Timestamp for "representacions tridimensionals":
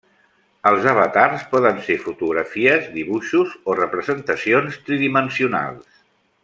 3.83-6.07